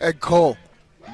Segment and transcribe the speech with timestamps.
[0.00, 0.56] Ed Cole,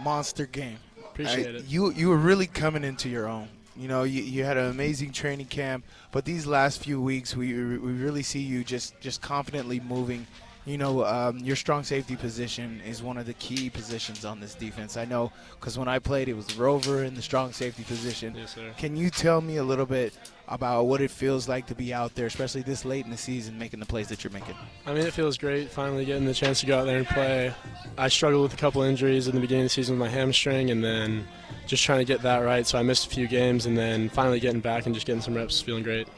[0.03, 0.79] monster game.
[0.99, 1.65] Appreciate I- it.
[1.67, 3.49] You you were really coming into your own.
[3.77, 7.53] You know, you, you had an amazing training camp, but these last few weeks, we
[7.53, 10.27] we really see you just just confidently moving.
[10.67, 14.57] You know, um, your strong safety position is one of the key positions on this
[14.57, 14.97] defense.
[14.97, 15.31] I know
[15.61, 18.35] because when I played, it was Rover in the strong safety position.
[18.35, 18.73] Yes, sir.
[18.77, 20.13] Can you tell me a little bit
[20.49, 23.57] about what it feels like to be out there, especially this late in the season,
[23.57, 24.57] making the plays that you're making?
[24.87, 27.55] I mean, it feels great finally getting the chance to go out there and play.
[27.97, 30.73] I struggled with a couple injuries in the beginning of the season with my hamstring,
[30.73, 31.29] and then
[31.69, 32.67] just trying to get that right.
[32.67, 35.35] So I missed a few games, and then finally getting back and just getting some
[35.35, 36.09] reps, feeling great.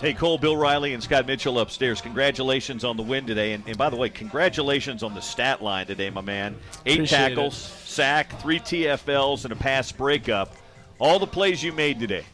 [0.00, 2.00] Hey, Cole, Bill Riley, and Scott Mitchell upstairs.
[2.00, 3.52] Congratulations on the win today.
[3.52, 6.56] And, and by the way, congratulations on the stat line today, my man.
[6.86, 10.56] Eight Appreciate tackles, sack, three TFLs, and a pass breakup.
[10.98, 12.24] All the plays you made today.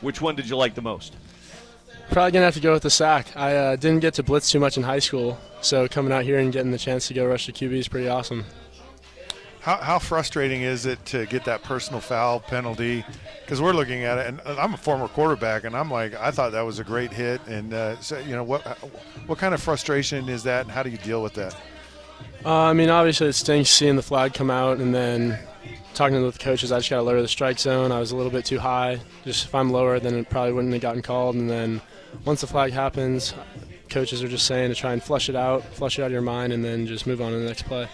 [0.00, 1.14] Which one did you like the most?
[2.10, 3.26] Probably gonna have to go with the sack.
[3.36, 6.38] I uh, didn't get to blitz too much in high school, so coming out here
[6.38, 8.46] and getting the chance to go rush the QB is pretty awesome.
[9.62, 13.04] How, how frustrating is it to get that personal foul penalty?
[13.40, 16.50] Because we're looking at it, and I'm a former quarterback, and I'm like, I thought
[16.50, 18.62] that was a great hit, and uh, so you know what,
[19.26, 21.54] what kind of frustration is that, and how do you deal with that?
[22.44, 25.38] Uh, I mean, obviously it stinks seeing the flag come out, and then
[25.94, 27.92] talking to the coaches, I just got to lower the strike zone.
[27.92, 28.98] I was a little bit too high.
[29.24, 31.36] Just if I'm lower, then it probably wouldn't have gotten called.
[31.36, 31.80] And then
[32.24, 33.32] once the flag happens,
[33.90, 36.20] coaches are just saying to try and flush it out, flush it out of your
[36.20, 37.88] mind, and then just move on to the next play.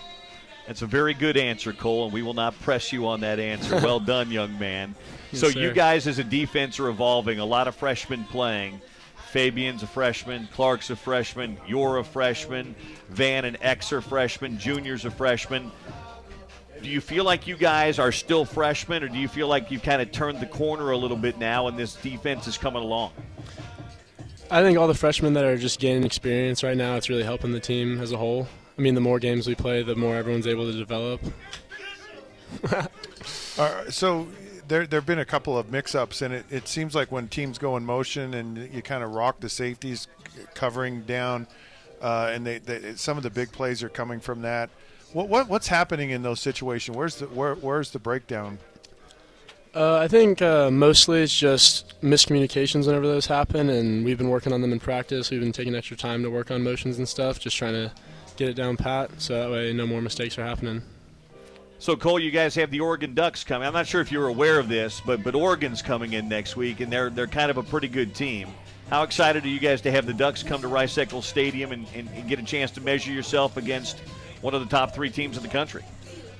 [0.68, 3.80] That's a very good answer, Cole, and we will not press you on that answer.
[3.82, 4.94] Well done, young man.
[5.32, 7.38] Yes, so you guys as a defense are evolving.
[7.38, 8.82] A lot of freshmen playing.
[9.30, 12.74] Fabian's a freshman, Clark's a freshman, you're a freshman,
[13.08, 15.70] Van and X are freshmen, Junior's a freshman.
[16.82, 19.82] Do you feel like you guys are still freshmen, or do you feel like you've
[19.82, 23.12] kind of turned the corner a little bit now and this defense is coming along?
[24.50, 27.52] I think all the freshmen that are just gaining experience right now, it's really helping
[27.52, 28.48] the team as a whole.
[28.78, 31.20] I mean, the more games we play, the more everyone's able to develop.
[33.58, 34.28] Uh, so
[34.68, 37.58] there there have been a couple of mix-ups, and it, it seems like when teams
[37.58, 40.06] go in motion and you kind of rock the safeties
[40.54, 41.48] covering down,
[42.00, 44.70] uh, and they, they some of the big plays are coming from that.
[45.12, 46.96] What, what what's happening in those situations?
[46.96, 48.58] Where's the where, where's the breakdown?
[49.74, 54.52] Uh, I think uh, mostly it's just miscommunications whenever those happen, and we've been working
[54.52, 55.30] on them in practice.
[55.30, 57.92] We've been taking extra time to work on motions and stuff, just trying to
[58.38, 60.80] get it down pat, so that way no more mistakes are happening.
[61.80, 63.66] So Cole, you guys have the Oregon Ducks coming.
[63.66, 66.80] I'm not sure if you're aware of this, but but Oregon's coming in next week,
[66.80, 68.48] and they're they're kind of a pretty good team.
[68.90, 71.86] How excited are you guys to have the Ducks come to Rice Eccles Stadium and,
[71.94, 73.98] and, and get a chance to measure yourself against
[74.40, 75.84] one of the top three teams in the country?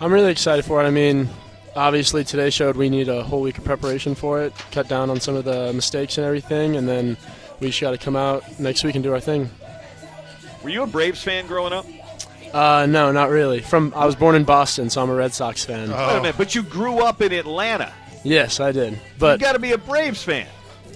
[0.00, 0.86] I'm really excited for it.
[0.86, 1.28] I mean,
[1.76, 5.20] obviously today showed we need a whole week of preparation for it, cut down on
[5.20, 7.18] some of the mistakes and everything, and then
[7.60, 9.50] we just got to come out next week and do our thing.
[10.62, 11.86] Were you a Braves fan growing up?
[12.52, 13.60] Uh, no, not really.
[13.60, 15.90] From I was born in Boston, so I'm a Red Sox fan.
[15.90, 17.92] Wait a minute, but you grew up in Atlanta.
[18.24, 20.46] Yes, I did, But you but got to be a Braves fan.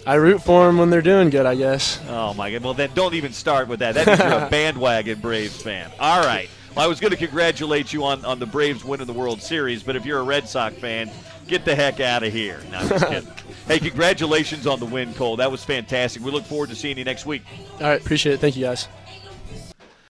[0.04, 1.46] I root for them when they're doing good.
[1.46, 2.00] I guess.
[2.08, 2.64] Oh my God!
[2.64, 3.94] Well, then don't even start with that.
[3.94, 5.90] That means you're a bandwagon Braves fan.
[6.00, 6.48] All right.
[6.74, 9.82] Well, I was going to congratulate you on, on the Braves winning the World Series,
[9.82, 11.10] but if you're a Red Sox fan,
[11.46, 12.60] get the heck out of here.
[12.70, 13.28] No, I'm just kidding.
[13.68, 15.36] hey, congratulations on the win, Cole.
[15.36, 16.24] That was fantastic.
[16.24, 17.42] We look forward to seeing you next week.
[17.74, 18.40] All right, appreciate it.
[18.40, 18.88] Thank you, guys.